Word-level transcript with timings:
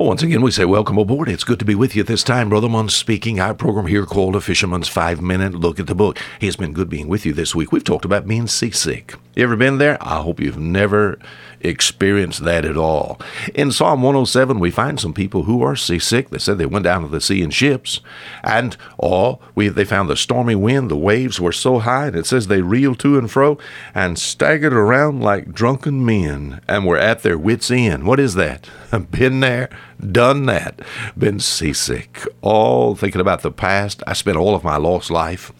Well, 0.00 0.08
once 0.08 0.22
again, 0.22 0.40
we 0.40 0.50
say 0.50 0.64
welcome 0.64 0.96
aboard. 0.96 1.28
It's 1.28 1.44
good 1.44 1.58
to 1.58 1.66
be 1.66 1.74
with 1.74 1.94
you 1.94 2.02
this 2.02 2.24
time. 2.24 2.48
Brother 2.48 2.70
Munn 2.70 2.88
speaking. 2.88 3.38
Our 3.38 3.52
program 3.52 3.86
here 3.86 4.06
called 4.06 4.34
A 4.34 4.40
Fisherman's 4.40 4.88
Five 4.88 5.20
Minute 5.20 5.54
Look 5.54 5.78
at 5.78 5.88
the 5.88 5.94
Book. 5.94 6.18
It's 6.40 6.56
been 6.56 6.72
good 6.72 6.88
being 6.88 7.06
with 7.06 7.26
you 7.26 7.34
this 7.34 7.54
week. 7.54 7.70
We've 7.70 7.84
talked 7.84 8.06
about 8.06 8.26
being 8.26 8.46
seasick. 8.46 9.16
You 9.36 9.44
ever 9.44 9.54
been 9.54 9.78
there? 9.78 9.96
I 10.00 10.22
hope 10.22 10.40
you've 10.40 10.58
never 10.58 11.16
experienced 11.60 12.42
that 12.42 12.64
at 12.64 12.76
all. 12.76 13.20
In 13.54 13.70
Psalm 13.70 14.02
107, 14.02 14.58
we 14.58 14.72
find 14.72 14.98
some 14.98 15.14
people 15.14 15.44
who 15.44 15.62
are 15.62 15.76
seasick. 15.76 16.30
They 16.30 16.38
said 16.38 16.58
they 16.58 16.66
went 16.66 16.82
down 16.82 17.02
to 17.02 17.08
the 17.08 17.20
sea 17.20 17.40
in 17.40 17.50
ships, 17.50 18.00
and 18.42 18.76
all 18.98 19.40
we 19.54 19.68
they 19.68 19.84
found 19.84 20.08
the 20.08 20.16
stormy 20.16 20.56
wind, 20.56 20.90
the 20.90 20.96
waves 20.96 21.40
were 21.40 21.52
so 21.52 21.78
high, 21.78 22.08
and 22.08 22.16
it 22.16 22.26
says 22.26 22.48
they 22.48 22.60
reeled 22.60 22.98
to 23.00 23.18
and 23.18 23.30
fro 23.30 23.56
and 23.94 24.18
staggered 24.18 24.72
around 24.72 25.20
like 25.20 25.52
drunken 25.52 26.04
men 26.04 26.60
and 26.66 26.84
were 26.84 26.98
at 26.98 27.22
their 27.22 27.38
wits' 27.38 27.70
end. 27.70 28.04
What 28.04 28.18
is 28.18 28.34
that? 28.34 28.68
Been 29.12 29.38
there, 29.38 29.70
done 30.00 30.46
that, 30.46 30.80
been 31.16 31.38
seasick, 31.38 32.26
all 32.40 32.96
thinking 32.96 33.20
about 33.20 33.42
the 33.42 33.52
past. 33.52 34.02
I 34.06 34.14
spent 34.14 34.38
all 34.38 34.56
of 34.56 34.64
my 34.64 34.76
lost 34.76 35.10
life 35.10 35.52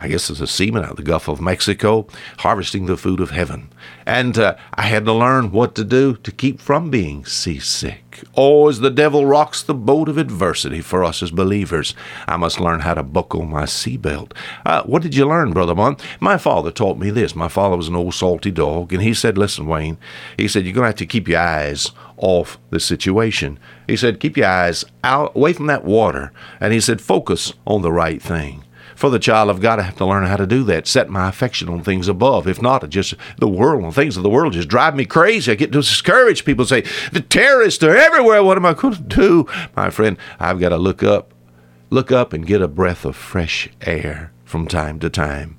I 0.00 0.08
guess 0.08 0.30
as 0.30 0.40
a 0.40 0.46
seaman 0.46 0.84
out 0.84 0.92
of 0.92 0.96
the 0.96 1.02
Gulf 1.02 1.28
of 1.28 1.40
Mexico, 1.40 2.06
harvesting 2.38 2.86
the 2.86 2.96
food 2.96 3.20
of 3.20 3.30
heaven. 3.30 3.70
And 4.04 4.38
uh, 4.38 4.56
I 4.74 4.82
had 4.82 5.04
to 5.06 5.12
learn 5.12 5.50
what 5.50 5.74
to 5.76 5.84
do 5.84 6.16
to 6.16 6.30
keep 6.30 6.60
from 6.60 6.90
being 6.90 7.24
seasick. 7.24 8.24
Oh, 8.34 8.68
as 8.68 8.80
the 8.80 8.90
devil 8.90 9.26
rocks 9.26 9.62
the 9.62 9.74
boat 9.74 10.08
of 10.08 10.16
adversity 10.16 10.80
for 10.80 11.04
us 11.04 11.22
as 11.22 11.30
believers, 11.30 11.94
I 12.26 12.36
must 12.36 12.60
learn 12.60 12.80
how 12.80 12.94
to 12.94 13.02
buckle 13.02 13.44
my 13.44 13.64
seatbelt. 13.64 14.32
Uh, 14.64 14.82
what 14.84 15.02
did 15.02 15.14
you 15.14 15.26
learn, 15.26 15.52
Brother 15.52 15.74
Mon? 15.74 15.96
My 16.20 16.38
father 16.38 16.70
taught 16.70 16.98
me 16.98 17.10
this. 17.10 17.34
My 17.34 17.48
father 17.48 17.76
was 17.76 17.88
an 17.88 17.96
old 17.96 18.14
salty 18.14 18.50
dog, 18.50 18.92
and 18.92 19.02
he 19.02 19.12
said, 19.12 19.36
Listen, 19.36 19.66
Wayne, 19.66 19.98
he 20.36 20.48
said, 20.48 20.64
you're 20.64 20.72
going 20.72 20.84
to 20.84 20.88
have 20.88 20.96
to 20.96 21.06
keep 21.06 21.28
your 21.28 21.40
eyes 21.40 21.90
off 22.16 22.58
the 22.70 22.80
situation. 22.80 23.58
He 23.86 23.96
said, 23.96 24.20
Keep 24.20 24.36
your 24.36 24.46
eyes 24.46 24.84
out 25.04 25.36
away 25.36 25.52
from 25.52 25.66
that 25.66 25.84
water. 25.84 26.32
And 26.60 26.72
he 26.72 26.80
said, 26.80 27.00
Focus 27.00 27.52
on 27.66 27.82
the 27.82 27.92
right 27.92 28.22
thing 28.22 28.64
for 28.96 29.10
the 29.10 29.18
child 29.18 29.50
of 29.50 29.60
God, 29.60 29.78
I 29.78 29.82
have 29.82 29.96
to 29.96 30.06
learn 30.06 30.26
how 30.26 30.36
to 30.36 30.46
do 30.46 30.64
that. 30.64 30.86
Set 30.86 31.08
my 31.08 31.28
affection 31.28 31.68
on 31.68 31.82
things 31.82 32.08
above. 32.08 32.48
If 32.48 32.60
not, 32.60 32.88
just 32.88 33.14
the 33.38 33.46
world 33.46 33.84
and 33.84 33.94
things 33.94 34.16
of 34.16 34.22
the 34.22 34.30
world 34.30 34.54
just 34.54 34.68
drive 34.68 34.96
me 34.96 35.04
crazy. 35.04 35.52
I 35.52 35.54
get 35.54 35.70
discouraged. 35.70 36.46
People 36.46 36.64
say, 36.64 36.82
the 37.12 37.20
terrorists 37.20 37.84
are 37.84 37.94
everywhere. 37.94 38.42
What 38.42 38.56
am 38.56 38.66
I 38.66 38.72
going 38.72 38.94
to 38.94 39.02
do? 39.02 39.46
My 39.76 39.90
friend, 39.90 40.16
I've 40.40 40.58
got 40.58 40.70
to 40.70 40.78
look 40.78 41.02
up, 41.02 41.34
look 41.90 42.10
up 42.10 42.32
and 42.32 42.46
get 42.46 42.62
a 42.62 42.68
breath 42.68 43.04
of 43.04 43.14
fresh 43.14 43.68
air 43.82 44.32
from 44.44 44.66
time 44.66 44.98
to 45.00 45.10
time. 45.10 45.58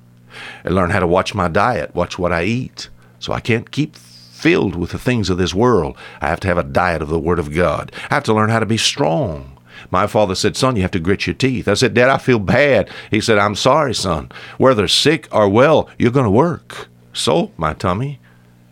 And 0.64 0.74
learn 0.74 0.90
how 0.90 1.00
to 1.00 1.06
watch 1.06 1.34
my 1.34 1.48
diet, 1.48 1.94
watch 1.94 2.18
what 2.18 2.32
I 2.32 2.42
eat. 2.44 2.88
So 3.20 3.32
I 3.32 3.40
can't 3.40 3.70
keep 3.70 3.96
filled 3.96 4.76
with 4.76 4.90
the 4.90 4.98
things 4.98 5.30
of 5.30 5.38
this 5.38 5.54
world. 5.54 5.96
I 6.20 6.28
have 6.28 6.40
to 6.40 6.48
have 6.48 6.58
a 6.58 6.62
diet 6.62 7.02
of 7.02 7.08
the 7.08 7.18
Word 7.18 7.38
of 7.38 7.52
God. 7.52 7.92
I 8.10 8.14
have 8.14 8.24
to 8.24 8.34
learn 8.34 8.50
how 8.50 8.60
to 8.60 8.66
be 8.66 8.76
strong. 8.76 9.57
My 9.90 10.06
father 10.06 10.34
said, 10.34 10.56
Son, 10.56 10.76
you 10.76 10.82
have 10.82 10.90
to 10.92 11.00
grit 11.00 11.26
your 11.26 11.34
teeth. 11.34 11.68
I 11.68 11.74
said, 11.74 11.94
Dad, 11.94 12.08
I 12.08 12.18
feel 12.18 12.38
bad. 12.38 12.90
He 13.10 13.20
said, 13.20 13.38
I'm 13.38 13.54
sorry, 13.54 13.94
son. 13.94 14.30
Whether 14.56 14.88
sick 14.88 15.28
or 15.32 15.48
well, 15.48 15.88
you're 15.98 16.10
going 16.10 16.24
to 16.24 16.30
work. 16.30 16.88
So 17.12 17.52
my 17.56 17.74
tummy 17.74 18.20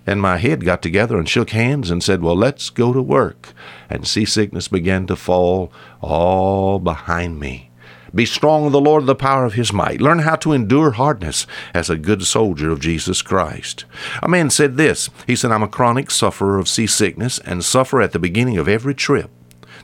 and 0.06 0.22
my 0.22 0.36
head 0.38 0.64
got 0.64 0.82
together 0.82 1.18
and 1.18 1.28
shook 1.28 1.50
hands 1.50 1.90
and 1.90 2.02
said, 2.02 2.22
Well, 2.22 2.36
let's 2.36 2.70
go 2.70 2.92
to 2.92 3.02
work. 3.02 3.52
And 3.90 4.06
seasickness 4.06 4.68
began 4.68 5.06
to 5.08 5.16
fall 5.16 5.72
all 6.00 6.78
behind 6.78 7.40
me. 7.40 7.70
Be 8.14 8.24
strong 8.24 8.66
in 8.66 8.72
the 8.72 8.80
Lord, 8.80 9.04
the 9.04 9.14
power 9.14 9.44
of 9.44 9.54
his 9.54 9.72
might. 9.72 10.00
Learn 10.00 10.20
how 10.20 10.36
to 10.36 10.52
endure 10.52 10.92
hardness 10.92 11.46
as 11.74 11.90
a 11.90 11.98
good 11.98 12.24
soldier 12.24 12.70
of 12.70 12.80
Jesus 12.80 13.20
Christ. 13.20 13.84
A 14.22 14.28
man 14.28 14.48
said 14.48 14.76
this 14.76 15.10
He 15.26 15.36
said, 15.36 15.50
I'm 15.50 15.62
a 15.62 15.68
chronic 15.68 16.10
sufferer 16.10 16.58
of 16.58 16.68
seasickness 16.68 17.38
and 17.40 17.64
suffer 17.64 18.00
at 18.00 18.12
the 18.12 18.18
beginning 18.18 18.58
of 18.58 18.68
every 18.68 18.94
trip. 18.94 19.30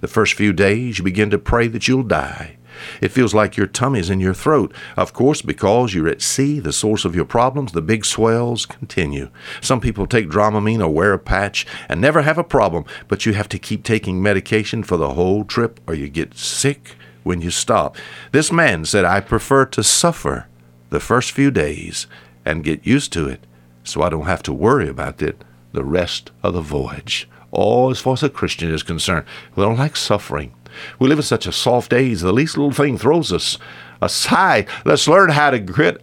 The 0.02 0.08
first 0.08 0.34
few 0.34 0.52
days, 0.52 0.98
you 0.98 1.04
begin 1.04 1.30
to 1.30 1.38
pray 1.38 1.68
that 1.68 1.86
you'll 1.86 2.02
die. 2.02 2.56
It 3.00 3.12
feels 3.12 3.34
like 3.34 3.56
your 3.56 3.68
tummy's 3.68 4.10
in 4.10 4.18
your 4.18 4.34
throat. 4.34 4.74
Of 4.96 5.12
course, 5.12 5.42
because 5.42 5.94
you're 5.94 6.08
at 6.08 6.20
sea, 6.20 6.58
the 6.58 6.72
source 6.72 7.04
of 7.04 7.14
your 7.14 7.24
problems, 7.24 7.70
the 7.70 7.82
big 7.82 8.04
swells 8.04 8.66
continue. 8.66 9.30
Some 9.60 9.80
people 9.80 10.08
take 10.08 10.28
Dramamine 10.28 10.80
or 10.80 10.88
wear 10.88 11.12
a 11.12 11.20
patch 11.20 11.64
and 11.88 12.00
never 12.00 12.22
have 12.22 12.36
a 12.36 12.42
problem, 12.42 12.84
but 13.06 13.24
you 13.26 13.34
have 13.34 13.48
to 13.50 13.60
keep 13.60 13.84
taking 13.84 14.20
medication 14.20 14.82
for 14.82 14.96
the 14.96 15.10
whole 15.10 15.44
trip 15.44 15.78
or 15.86 15.94
you 15.94 16.08
get 16.08 16.36
sick 16.36 16.96
when 17.22 17.40
you 17.40 17.52
stop. 17.52 17.96
This 18.32 18.50
man 18.50 18.84
said, 18.84 19.04
I 19.04 19.20
prefer 19.20 19.66
to 19.66 19.84
suffer 19.84 20.48
the 20.90 20.98
first 20.98 21.30
few 21.30 21.52
days 21.52 22.08
and 22.44 22.64
get 22.64 22.84
used 22.84 23.12
to 23.12 23.28
it 23.28 23.46
so 23.84 24.02
I 24.02 24.08
don't 24.08 24.26
have 24.26 24.42
to 24.42 24.52
worry 24.52 24.88
about 24.88 25.22
it 25.22 25.44
the 25.72 25.84
rest 25.84 26.32
of 26.42 26.54
the 26.54 26.60
voyage. 26.60 27.28
Oh, 27.52 27.90
as 27.90 28.00
far 28.00 28.14
as 28.14 28.22
a 28.22 28.30
Christian 28.30 28.72
is 28.72 28.82
concerned, 28.82 29.26
we 29.54 29.62
don't 29.62 29.78
like 29.78 29.96
suffering. 29.96 30.54
We 30.98 31.08
live 31.08 31.18
in 31.18 31.24
such 31.24 31.46
a 31.46 31.52
soft 31.52 31.92
age. 31.92 32.20
The 32.20 32.32
least 32.32 32.56
little 32.56 32.72
thing 32.72 32.96
throws 32.96 33.32
us 33.32 33.58
aside. 34.00 34.68
Let's 34.84 35.06
learn 35.06 35.30
how 35.30 35.50
to 35.50 35.58
grit. 35.58 36.00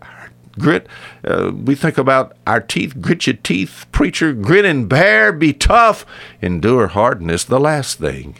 Grit. 0.59 0.87
Uh, 1.23 1.51
we 1.53 1.73
think 1.75 1.97
about 1.97 2.35
our 2.45 2.59
teeth. 2.59 3.01
Grit 3.01 3.25
your 3.25 3.37
teeth, 3.37 3.85
preacher. 3.91 4.33
Grit 4.33 4.65
and 4.65 4.87
bear. 4.87 5.31
Be 5.31 5.53
tough. 5.53 6.05
Endure 6.41 6.87
hardness. 6.87 7.43
The 7.43 7.59
last 7.59 7.97
thing. 7.97 8.37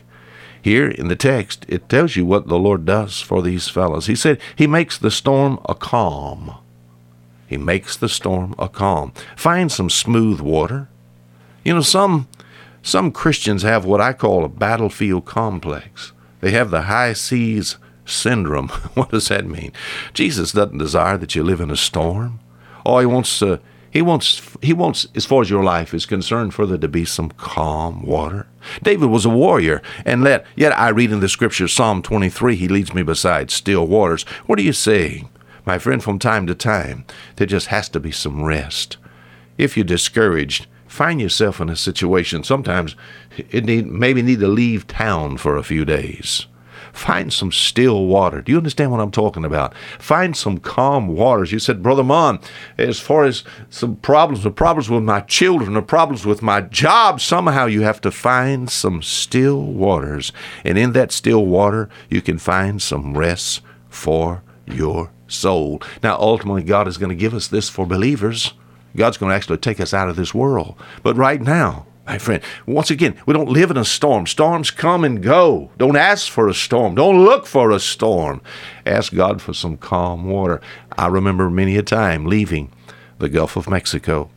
Here 0.62 0.90
in 0.90 1.08
the 1.08 1.16
text, 1.16 1.66
it 1.70 1.88
tells 1.88 2.16
you 2.16 2.26
what 2.26 2.48
the 2.48 2.60
Lord 2.60 2.86
does 2.86 3.22
for 3.22 3.42
these 3.42 3.70
fellows. 3.70 4.08
He 4.08 4.16
said, 4.16 4.40
He 4.56 4.68
makes 4.68 4.98
the 4.98 5.10
storm 5.10 5.58
a 5.68 5.74
calm. 5.74 6.54
He 7.48 7.58
makes 7.58 7.96
the 7.96 8.10
storm 8.10 8.54
a 8.60 8.68
calm. 8.68 9.14
Find 9.36 9.72
some 9.72 9.90
smooth 9.90 10.42
water. 10.42 10.90
You 11.64 11.74
know, 11.74 11.82
some 11.82 12.28
some 12.82 13.12
Christians 13.12 13.64
have 13.64 13.86
what 13.86 14.02
I 14.02 14.14
call 14.14 14.46
a 14.46 14.50
battlefield 14.50 15.26
complex. 15.26 16.14
They 16.42 16.52
have 16.52 16.72
the 16.72 16.84
high 16.84 17.14
seas 17.14 17.78
syndrome. 18.06 18.70
what 18.94 19.12
does 19.12 19.28
that 19.28 19.46
mean? 19.46 19.72
Jesus 20.14 20.52
doesn't 20.52 20.78
desire 20.78 21.18
that 21.18 21.36
you 21.36 21.44
live 21.44 21.62
in 21.62 21.72
a 21.72 21.78
storm. 21.78 22.40
Oh, 22.86 23.00
he 23.00 23.06
wants 23.06 23.40
to 23.40 23.60
he 23.92 24.02
wants 24.02 24.42
he 24.62 24.72
wants 24.72 25.08
as 25.16 25.26
far 25.26 25.42
as 25.42 25.50
your 25.50 25.64
life 25.64 25.94
is 25.94 26.06
concerned 26.06 26.54
for 26.54 26.66
there 26.66 26.78
to 26.78 26.88
be 26.88 27.06
some 27.06 27.30
calm 27.32 28.04
water. 28.04 28.48
David 28.84 29.08
was 29.08 29.26
a 29.26 29.30
warrior, 29.30 29.82
and 30.06 30.24
let 30.24 30.46
yet 30.56 30.78
I 30.78 30.90
read 30.90 31.12
in 31.12 31.20
the 31.20 31.30
scripture 31.30 31.68
Psalm 31.68 32.02
23, 32.02 32.56
he 32.56 32.68
leads 32.68 32.94
me 32.94 33.02
beside 33.02 33.50
still 33.50 33.88
waters. 33.88 34.24
What 34.46 34.60
are 34.60 34.64
you 34.64 34.74
saying? 34.74 35.30
My 35.66 35.78
friend, 35.78 36.04
from 36.04 36.20
time 36.20 36.48
to 36.48 36.56
time, 36.56 37.06
there 37.36 37.48
just 37.48 37.68
has 37.68 37.90
to 37.90 38.00
be 38.00 38.12
some 38.12 38.44
rest. 38.44 38.98
If 39.58 39.76
you're 39.76 39.84
discouraged, 39.84 40.68
find 40.90 41.22
yourself 41.22 41.62
in 41.62 41.70
a 41.70 41.76
situation, 41.76 42.44
sometimes 42.44 42.96
it 43.38 43.64
need, 43.64 43.86
maybe 43.86 44.22
need 44.22 44.40
to 44.40 44.48
leave 44.48 44.88
town 44.88 45.38
for 45.38 45.56
a 45.56 45.64
few 45.64 45.86
days. 45.86 46.48
Find 46.92 47.32
some 47.32 47.52
still 47.52 48.08
water. 48.08 48.42
Do 48.42 48.52
you 48.52 48.58
understand 48.58 48.92
what 48.92 49.00
I'm 49.00 49.12
talking 49.12 49.46
about? 49.46 49.76
Find 50.00 50.36
some 50.36 50.58
calm 50.58 51.08
waters. 51.08 51.52
You 51.52 51.60
said, 51.60 51.84
Brother 51.84 52.04
Mon, 52.04 52.40
as 52.78 53.00
far 53.00 53.26
as 53.26 53.44
some 53.70 53.98
problems, 53.98 54.44
the 54.44 54.52
problems 54.52 54.90
with 54.90 55.04
my 55.04 55.22
children, 55.22 55.74
the 55.74 55.84
problems 55.84 56.26
with 56.26 56.42
my 56.42 56.62
job, 56.62 57.22
somehow 57.22 57.68
you 57.68 57.82
have 57.82 58.02
to 58.02 58.12
find 58.12 58.70
some 58.70 59.04
still 59.04 59.62
waters. 59.62 60.34
And 60.64 60.78
in 60.78 60.94
that 60.94 61.12
still 61.12 61.46
water, 61.46 61.90
you 62.10 62.22
can 62.22 62.40
find 62.40 62.82
some 62.82 63.16
rest 63.16 63.62
for 63.88 64.42
your 64.66 65.12
soul. 65.28 65.82
Now, 66.02 66.18
ultimately, 66.18 66.64
God 66.64 66.88
is 66.88 66.98
going 66.98 67.10
to 67.10 67.16
give 67.16 67.36
us 67.36 67.48
this 67.48 67.70
for 67.70 67.86
believers. 67.86 68.54
God's 68.96 69.18
going 69.18 69.30
to 69.30 69.36
actually 69.36 69.58
take 69.58 69.80
us 69.80 69.94
out 69.94 70.10
of 70.10 70.16
this 70.16 70.34
world. 70.34 70.76
But 71.04 71.16
right 71.16 71.42
now, 71.42 71.86
my 72.06 72.18
friend, 72.18 72.42
once 72.66 72.90
again, 72.90 73.16
we 73.26 73.34
don't 73.34 73.50
live 73.50 73.70
in 73.70 73.78
a 73.78 73.86
storm. 73.86 74.26
Storms 74.26 74.72
come 74.72 75.04
and 75.04 75.22
go. 75.22 75.70
Don't 75.78 75.96
ask 75.96 76.32
for 76.32 76.48
a 76.48 76.54
storm. 76.54 76.96
Don't 76.96 77.24
look 77.24 77.46
for 77.46 77.70
a 77.72 77.80
storm. 77.80 78.42
Ask 78.86 79.14
God 79.14 79.42
for 79.42 79.54
some 79.54 79.78
calm 79.78 80.26
water. 80.26 80.60
I 80.98 81.08
remember 81.08 81.50
many 81.50 81.78
a 81.78 81.84
time 81.84 82.26
leaving 82.26 82.72
the 83.20 83.30
Gulf 83.30 83.56
of 83.56 83.70
Mexico, 83.70 84.30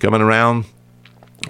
coming 0.00 0.20
around 0.20 0.66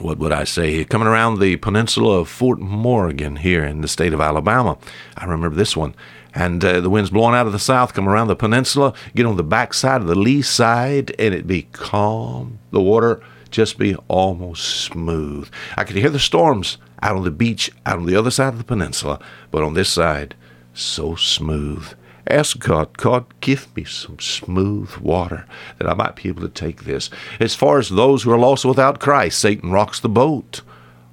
what 0.01 0.19
would 0.19 0.33
I 0.33 0.45
say, 0.45 0.73
here? 0.73 0.85
coming 0.85 1.07
around 1.07 1.39
the 1.39 1.57
peninsula 1.57 2.19
of 2.19 2.29
Fort 2.29 2.59
Morgan 2.59 3.37
here 3.37 3.65
in 3.65 3.81
the 3.81 3.89
state 3.89 4.13
of 4.13 4.21
Alabama. 4.21 4.77
I 5.17 5.25
remember 5.25 5.57
this 5.57 5.77
one 5.77 5.95
and 6.35 6.65
uh, 6.65 6.81
the 6.81 6.91
wind's 6.91 7.11
blowing 7.11 7.35
out 7.35 7.47
of 7.47 7.53
the 7.53 7.59
south, 7.59 7.95
come 7.95 8.09
around 8.09 8.27
the 8.29 8.37
peninsula, 8.37 8.93
get 9.15 9.27
on 9.27 9.37
the 9.37 9.45
back 9.45 9.73
side 9.73 10.01
of 10.01 10.07
the 10.07 10.15
lee 10.15 10.43
side, 10.43 11.11
and 11.19 11.33
it'd 11.33 11.47
be 11.47 11.69
calm. 11.73 12.59
The 12.73 12.81
water 12.81 13.23
just 13.51 13.79
be 13.79 13.95
almost 14.09 14.65
smooth. 14.65 15.49
I 15.77 15.85
could 15.85 15.97
hear 15.97 16.11
the 16.11 16.19
storms 16.19 16.79
out 17.03 17.17
on 17.17 17.25
the 17.25 17.31
beach, 17.31 17.71
out 17.87 17.99
on 17.99 18.07
the 18.07 18.17
other 18.17 18.31
side 18.31 18.49
of 18.49 18.59
the 18.59 18.65
peninsula, 18.65 19.21
but 19.51 19.63
on 19.63 19.75
this 19.75 19.91
side, 19.91 20.35
so 20.73 21.15
smooth. 21.15 21.87
Ask 22.27 22.59
God, 22.59 22.97
God, 22.97 23.27
give 23.41 23.75
me 23.77 23.85
some 23.85 24.19
smooth 24.19 24.97
water 24.97 25.47
that 25.79 25.89
I 25.89 25.95
might 25.95 26.17
be 26.17 26.29
able 26.29 26.43
to 26.43 26.49
take 26.49 26.85
this. 26.85 27.11
As 27.39 27.55
far 27.55 27.79
as 27.79 27.91
those 27.91 28.23
who 28.23 28.33
are 28.33 28.39
lost 28.39 28.65
without 28.65 28.99
Christ, 28.99 29.39
Satan 29.39 29.71
rocks 29.71 30.01
the 30.01 30.09
boat. 30.09 30.63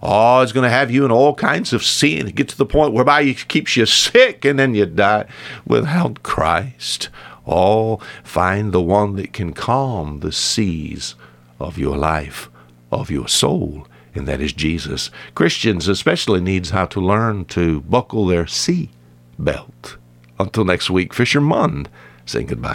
Oh, 0.02 0.42
it's 0.42 0.52
going 0.52 0.64
to 0.64 0.70
have 0.70 0.90
you 0.90 1.06
in 1.06 1.12
all 1.12 1.36
kinds 1.36 1.74
of 1.74 1.84
sin. 1.84 2.28
It 2.28 2.36
gets 2.36 2.54
to 2.54 2.58
the 2.58 2.66
point 2.66 2.94
whereby 2.94 3.22
it 3.22 3.48
keeps 3.48 3.78
you 3.78 3.86
sick 3.86 4.44
and 4.46 4.58
then 4.58 4.74
you 4.74 4.86
die 4.88 5.26
without 5.66 6.24
Christ. 6.24 7.10
Oh, 7.46 8.00
find 8.24 8.72
the 8.72 8.82
one 8.82 9.16
that 9.16 9.34
can 9.34 9.54
calm 9.54 10.20
the 10.20 10.32
seas 10.32 11.16
of 11.60 11.78
your 11.78 11.98
life, 11.98 12.50
of 12.92 13.12
your 13.12 13.28
soul, 13.28 13.88
and 14.16 14.28
that 14.28 14.42
is 14.42 14.54
Jesus. 14.54 15.12
Christians 15.36 15.88
especially 15.88 16.42
needs 16.42 16.72
how 16.72 16.86
to 16.88 17.00
learn 17.00 17.46
to 17.46 17.82
buckle 17.82 18.26
their 18.26 18.48
sea 18.48 18.90
belt. 19.38 19.98
Until 20.40 20.66
next 20.66 20.90
week, 20.90 21.14
Fisher 21.14 21.40
Fisherman 21.40 21.88
saying 22.26 22.48
goodbye. 22.48 22.70